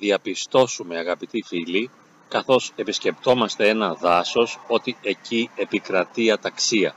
[0.00, 1.90] μπορούμε να διαπιστώσουμε αγαπητοί φίλοι
[2.28, 6.94] καθώς επισκεπτόμαστε ένα δάσος ότι εκεί επικρατεί αταξία.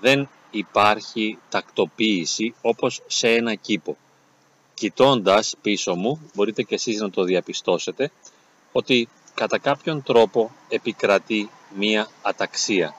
[0.00, 3.96] Δεν υπάρχει τακτοποίηση όπως σε ένα κήπο.
[4.74, 8.10] Κοιτώντας πίσω μου, μπορείτε και εσείς να το διαπιστώσετε,
[8.72, 12.94] ότι κατά κάποιον τρόπο επικρατεί μία αταξία.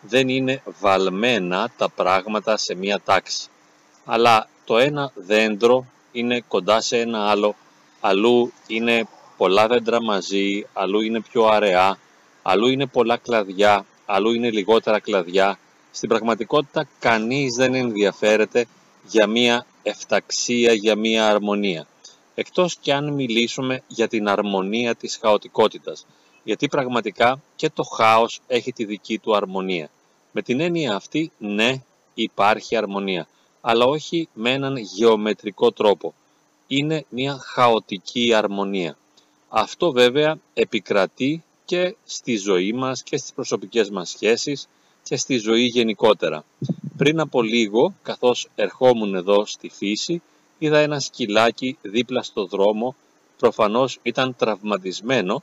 [0.00, 3.48] Δεν είναι βαλμένα τα πράγματα σε μία τάξη.
[4.04, 7.54] Αλλά το ένα δέντρο είναι κοντά σε ένα άλλο,
[8.06, 11.98] αλλού είναι πολλά δέντρα μαζί, αλλού είναι πιο αραιά,
[12.42, 15.58] αλλού είναι πολλά κλαδιά, αλλού είναι λιγότερα κλαδιά.
[15.90, 18.66] Στην πραγματικότητα κανείς δεν ενδιαφέρεται
[19.06, 21.86] για μία εφταξία, για μία αρμονία.
[22.34, 26.06] Εκτός και αν μιλήσουμε για την αρμονία της χαοτικότητας,
[26.42, 29.90] γιατί πραγματικά και το χάος έχει τη δική του αρμονία.
[30.32, 31.82] Με την έννοια αυτή, ναι,
[32.14, 33.26] υπάρχει αρμονία,
[33.60, 36.14] αλλά όχι με έναν γεωμετρικό τρόπο.
[36.66, 38.96] Είναι μια χαοτική αρμονία.
[39.48, 44.68] Αυτό βέβαια επικρατεί και στη ζωή μας και στις προσωπικές μας σχέσεις
[45.02, 46.44] και στη ζωή γενικότερα.
[46.96, 50.22] Πριν από λίγο, καθώς ερχόμουν εδώ στη φύση,
[50.58, 52.94] είδα ένα σκυλάκι δίπλα στο δρόμο,
[53.38, 55.42] προφανώς ήταν τραυματισμένο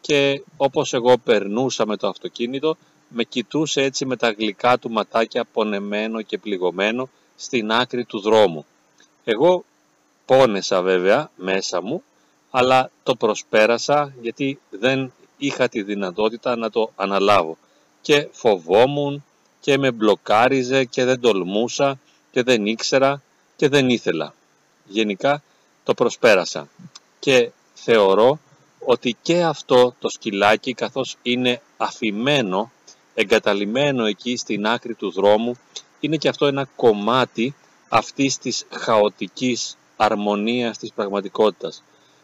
[0.00, 2.76] και όπως εγώ περνούσα με το αυτοκίνητο,
[3.08, 8.66] με κοιτούσε έτσι με τα γλυκά του ματάκια πονεμένο και πληγωμένο στην άκρη του δρόμου.
[9.24, 9.64] Εγώ
[10.32, 12.02] πόνεσα βέβαια μέσα μου
[12.50, 17.56] αλλά το προσπέρασα γιατί δεν είχα τη δυνατότητα να το αναλάβω
[18.00, 19.24] και φοβόμουν
[19.60, 21.98] και με μπλοκάριζε και δεν τολμούσα
[22.30, 23.22] και δεν ήξερα
[23.56, 24.34] και δεν ήθελα.
[24.86, 25.42] Γενικά
[25.84, 26.68] το προσπέρασα
[27.18, 28.38] και θεωρώ
[28.78, 32.72] ότι και αυτό το σκυλάκι καθώς είναι αφημένο,
[33.14, 35.58] εγκαταλειμμένο εκεί στην άκρη του δρόμου,
[36.00, 37.54] είναι και αυτό ένα κομμάτι
[37.88, 41.82] αυτής της χαοτικής αρμονίας της πραγματικότητας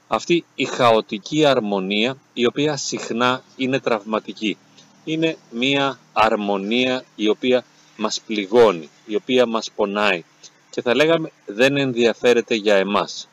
[0.09, 4.57] αυτή η χαοτική αρμονία η οποία συχνά είναι τραυματική.
[5.05, 7.65] Είναι μία αρμονία η οποία
[7.97, 10.25] μας πληγώνει, η οποία μας πονάει
[10.71, 13.29] και θα λέγαμε δεν ενδιαφέρεται για εμάς.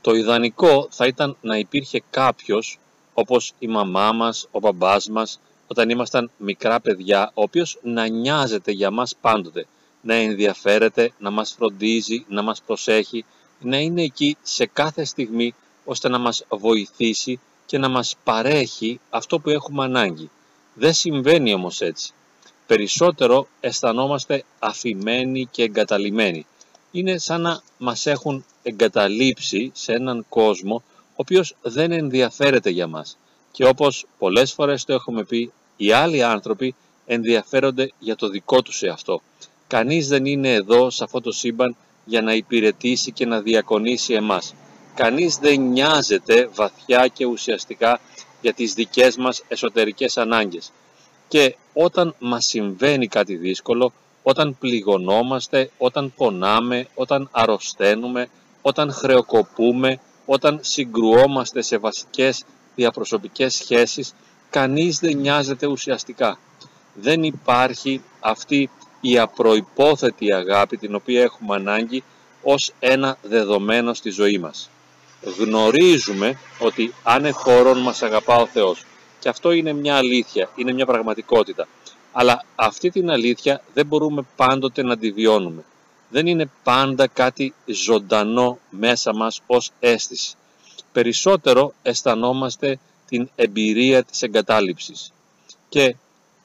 [0.00, 2.78] Το ιδανικό θα ήταν να υπήρχε κάποιος
[3.14, 8.70] όπως η μαμά μας, ο μπαμπάς μας, όταν ήμασταν μικρά παιδιά, ο οποίος να νοιάζεται
[8.70, 9.66] για μας πάντοτε,
[10.04, 13.24] να ενδιαφέρεται, να μας φροντίζει, να μας προσέχει,
[13.60, 15.54] να είναι εκεί σε κάθε στιγμή
[15.84, 20.30] ώστε να μας βοηθήσει και να μας παρέχει αυτό που έχουμε ανάγκη.
[20.74, 22.12] Δεν συμβαίνει όμως έτσι.
[22.66, 26.46] Περισσότερο αισθανόμαστε αφημένοι και εγκαταλειμμένοι.
[26.90, 33.18] Είναι σαν να μας έχουν εγκαταλείψει σε έναν κόσμο ο οποίος δεν ενδιαφέρεται για μας.
[33.52, 36.74] Και όπως πολλές φορές το έχουμε πει, οι άλλοι άνθρωποι
[37.06, 39.22] ενδιαφέρονται για το δικό τους εαυτό.
[39.74, 44.54] Κανείς δεν είναι εδώ σε αυτό το σύμπαν για να υπηρετήσει και να διακονήσει εμάς.
[44.94, 48.00] Κανείς δεν νοιάζεται βαθιά και ουσιαστικά
[48.40, 50.72] για τις δικές μας εσωτερικές ανάγκες.
[51.28, 53.92] Και όταν μας συμβαίνει κάτι δύσκολο,
[54.22, 58.28] όταν πληγωνόμαστε, όταν πονάμε, όταν αρρωσταίνουμε,
[58.62, 64.14] όταν χρεοκοπούμε, όταν συγκρουόμαστε σε βασικές διαπροσωπικές σχέσεις,
[64.50, 66.38] κανείς δεν νοιάζεται ουσιαστικά.
[66.94, 68.70] Δεν υπάρχει αυτή
[69.06, 72.02] η απροϋπόθετη αγάπη την οποία έχουμε ανάγκη
[72.42, 74.70] ως ένα δεδομένο στη ζωή μας.
[75.38, 78.84] Γνωρίζουμε ότι αν χώρον μας αγαπά ο Θεός
[79.18, 81.68] και αυτό είναι μια αλήθεια, είναι μια πραγματικότητα.
[82.12, 85.64] Αλλά αυτή την αλήθεια δεν μπορούμε πάντοτε να τη βιώνουμε.
[86.10, 90.34] Δεν είναι πάντα κάτι ζωντανό μέσα μας ως αίσθηση.
[90.92, 92.78] Περισσότερο αισθανόμαστε
[93.08, 95.12] την εμπειρία της εγκατάλειψης.
[95.68, 95.96] Και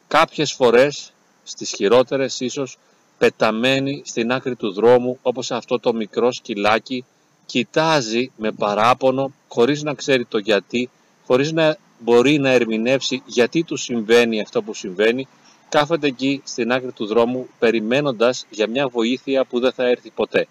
[0.08, 1.14] κάποιες φορές
[1.50, 2.78] στις χειρότερες ίσως
[3.18, 7.06] πεταμένη στην άκρη του δρόμου όπως αυτό το μικρό σκυλάκι
[7.46, 10.90] κοιτάζει με παράπονο χωρίς να ξέρει το γιατί,
[11.26, 15.28] χωρίς να μπορεί να ερμηνεύσει γιατί του συμβαίνει αυτό που συμβαίνει,
[15.70, 20.48] κάθεται εκεί στην άκρη του δρόμου περιμένοντας για μια βοήθεια που δεν θα έρθει ποτέ.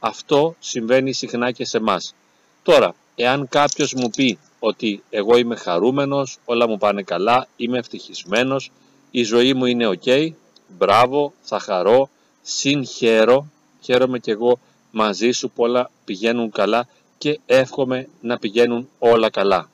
[0.00, 2.14] Αυτό συμβαίνει συχνά και σε μας.
[2.62, 8.70] Τώρα, εάν κάποιος μου πει ότι εγώ είμαι χαρούμενος, όλα μου πάνε καλά, είμαι ευτυχισμένος,
[9.16, 10.30] η ζωή μου είναι ok,
[10.78, 12.08] μπράβο, θα χαρώ,
[12.42, 13.46] συγχαίρω,
[13.80, 14.58] χαίρομαι κι εγώ
[14.90, 19.70] μαζί σου που όλα πηγαίνουν καλά και εύχομαι να πηγαίνουν όλα καλά.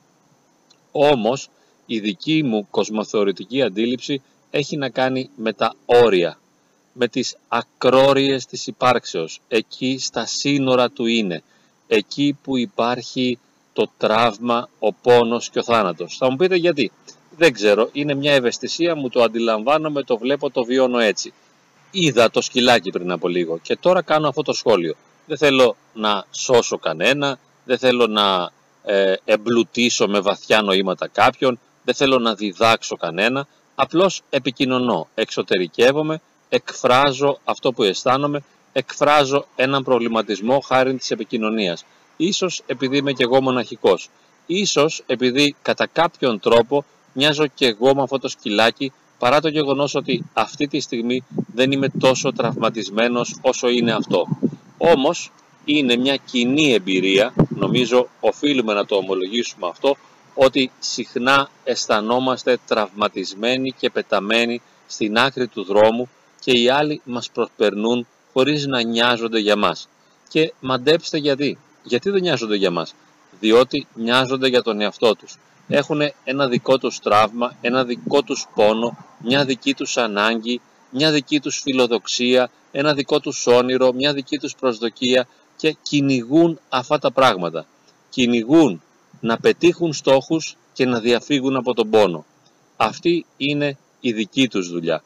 [0.93, 1.51] Όμως
[1.87, 6.39] η δική μου κοσμοθεωρητική αντίληψη έχει να κάνει με τα όρια,
[6.93, 11.43] με τις ακρόριες της υπάρξεως, εκεί στα σύνορα του είναι,
[11.87, 13.39] εκεί που υπάρχει
[13.73, 16.17] το τραύμα, ο πόνος και ο θάνατος.
[16.17, 16.93] Θα μου πείτε γιατί.
[17.37, 21.33] Δεν ξέρω, είναι μια ευαισθησία, μου το αντιλαμβάνομαι, το βλέπω, το βιώνω έτσι.
[21.91, 24.95] Είδα το σκυλάκι πριν από λίγο και τώρα κάνω αυτό το σχόλιο.
[25.27, 28.51] Δεν θέλω να σώσω κανένα, δεν θέλω να
[28.83, 37.39] ε, εμπλουτίσω με βαθιά νοήματα κάποιον, δεν θέλω να διδάξω κανένα, απλώς επικοινωνώ, εξωτερικεύομαι, εκφράζω
[37.45, 38.43] αυτό που αισθάνομαι,
[38.73, 41.85] εκφράζω έναν προβληματισμό χάρη της επικοινωνίας.
[42.17, 44.11] Ίσως επειδή είμαι και εγώ μοναχικός.
[44.47, 49.95] Ίσως επειδή κατά κάποιον τρόπο μοιάζω και εγώ με αυτό το σκυλάκι παρά το γεγονός
[49.95, 51.25] ότι αυτή τη στιγμή
[51.55, 54.27] δεν είμαι τόσο τραυματισμένος όσο είναι αυτό.
[54.79, 55.33] Όμως
[55.65, 59.97] είναι μια κοινή εμπειρία, νομίζω οφείλουμε να το ομολογήσουμε αυτό,
[60.35, 66.09] ότι συχνά αισθανόμαστε τραυματισμένοι και πεταμένοι στην άκρη του δρόμου
[66.41, 69.89] και οι άλλοι μας προσπερνούν χωρίς να νοιάζονται για μας.
[70.29, 71.59] Και μαντέψτε γιατί.
[71.83, 72.95] Γιατί δεν νοιάζονται για μας.
[73.41, 75.39] Διότι νοιάζονται για τον εαυτό τους.
[75.69, 81.41] Έχουν ένα δικό τους τραύμα, ένα δικό τους πόνο, μια δική τους ανάγκη, μια δική
[81.41, 85.27] τους φιλοδοξία, ένα δικό τους όνειρο, μια δική τους προσδοκία
[85.57, 87.67] και κυνηγούν αυτά τα πράγματα.
[88.11, 88.83] Κυνηγούν
[89.21, 92.25] να πετύχουν στόχους και να διαφύγουν από τον πόνο.
[92.77, 95.03] Αυτή είναι η δική τους δουλειά.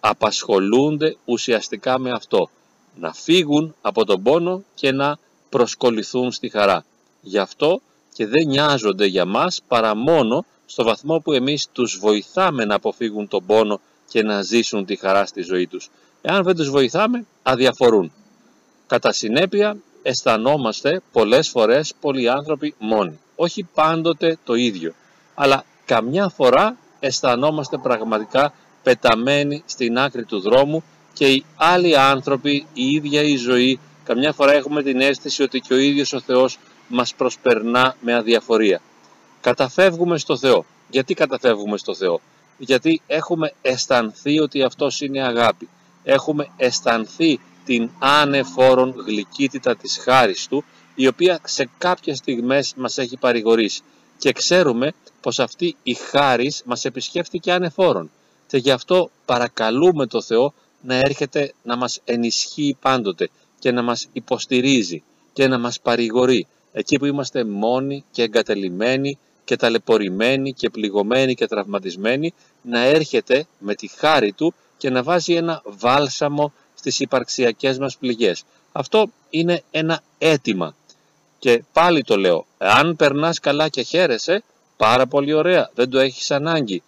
[0.00, 2.50] Απασχολούνται ουσιαστικά με αυτό.
[2.94, 6.84] Να φύγουν από τον πόνο και να προσκοληθούν στη χαρά.
[7.20, 7.80] Γι' αυτό
[8.12, 13.28] και δεν νοιάζονται για μας παρά μόνο στο βαθμό που εμείς τους βοηθάμε να αποφύγουν
[13.28, 15.90] τον πόνο και να ζήσουν τη χαρά στη ζωή τους.
[16.22, 18.12] Εάν δεν τους βοηθάμε, αδιαφορούν.
[18.86, 23.18] Κατά συνέπεια, αισθανόμαστε πολλές φορές πολλοί άνθρωποι μόνοι.
[23.36, 24.94] Όχι πάντοτε το ίδιο,
[25.34, 30.82] αλλά καμιά φορά αισθανόμαστε πραγματικά πεταμένοι στην άκρη του δρόμου
[31.12, 35.74] και οι άλλοι άνθρωποι, η ίδια η ζωή, καμιά φορά έχουμε την αίσθηση ότι και
[35.74, 36.58] ο ίδιος ο Θεός
[36.88, 38.80] μας προσπερνά με αδιαφορία.
[39.40, 40.64] Καταφεύγουμε στο Θεό.
[40.90, 42.20] Γιατί καταφεύγουμε στο Θεό;
[42.58, 45.68] Γιατί έχουμε αισθανθεί ότι Αυτός είναι αγάπη.
[46.04, 50.64] Έχουμε αισθανθεί την ανεφόρον γλυκύτητα της χάρης Του,
[50.94, 53.82] η οποία σε κάποιες στιγμές μας έχει παρηγορήσει.
[54.18, 58.10] Και ξέρουμε πως αυτή η χάρις μας επισκέφτηκε ανεφόρον.
[58.46, 64.08] Και γι' αυτό παρακαλούμε το Θεό να έρχεται να μας ενισχύει πάντοτε και να μας
[64.12, 65.02] υποστηρίζει
[65.32, 66.46] και να μας παρηγορεί
[66.78, 73.74] εκεί που είμαστε μόνοι και εγκατελειμμένοι και ταλαιπωρημένοι και πληγωμένοι και τραυματισμένοι να έρχεται με
[73.74, 78.44] τη χάρη του και να βάζει ένα βάλσαμο στις υπαρξιακές μας πληγές.
[78.72, 80.74] Αυτό είναι ένα αίτημα.
[81.38, 84.42] Και πάλι το λέω, αν περνάς καλά και χαίρεσαι,
[84.76, 86.82] πάρα πολύ ωραία, δεν το έχεις ανάγκη.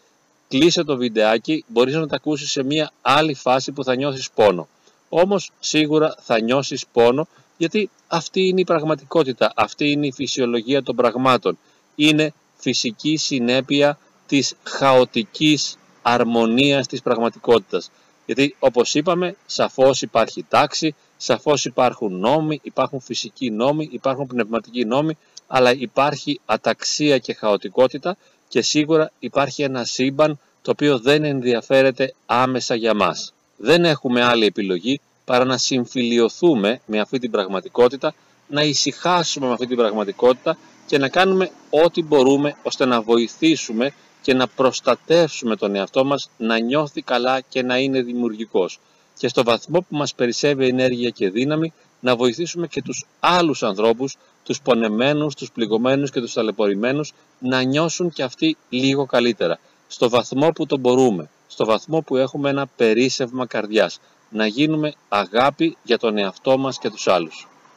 [0.48, 4.68] Κλείσε το βιντεάκι, μπορείς να το ακούσεις σε μια άλλη φάση που θα νιώσεις πόνο.
[5.08, 7.28] Όμως σίγουρα θα νιώσεις πόνο
[7.60, 11.58] γιατί αυτή είναι η πραγματικότητα, αυτή είναι η φυσιολογία των πραγμάτων.
[11.94, 17.90] Είναι φυσική συνέπεια της χαοτικής αρμονίας της πραγματικότητας.
[18.26, 25.16] Γιατί όπως είπαμε, σαφώς υπάρχει τάξη, σαφώς υπάρχουν νόμοι, υπάρχουν φυσικοί νόμοι, υπάρχουν πνευματικοί νόμοι,
[25.46, 28.16] αλλά υπάρχει αταξία και χαοτικότητα
[28.48, 33.34] και σίγουρα υπάρχει ένα σύμπαν το οποίο δεν ενδιαφέρεται άμεσα για μας.
[33.56, 38.14] Δεν έχουμε άλλη επιλογή παρά να συμφιλιωθούμε με αυτή την πραγματικότητα,
[38.48, 40.56] να ησυχάσουμε με αυτή την πραγματικότητα
[40.86, 46.58] και να κάνουμε ό,τι μπορούμε ώστε να βοηθήσουμε και να προστατεύσουμε τον εαυτό μας να
[46.58, 48.80] νιώθει καλά και να είναι δημιουργικός.
[49.18, 54.16] Και στο βαθμό που μας περισσεύει ενέργεια και δύναμη να βοηθήσουμε και τους άλλους ανθρώπους,
[54.44, 59.58] τους πονεμένους, τους πληγωμένους και τους ταλαιπωρημένους να νιώσουν και αυτοί λίγο καλύτερα.
[59.88, 65.76] Στο βαθμό που το μπορούμε, στο βαθμό που έχουμε ένα περίσευμα καρδιάς, να γίνουμε αγάπη
[65.82, 67.49] για τον εαυτό μας και τους άλλους.